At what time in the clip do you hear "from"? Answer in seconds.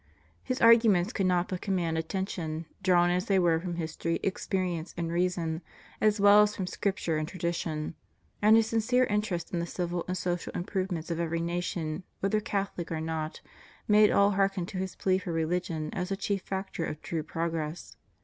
3.59-3.75, 6.55-6.65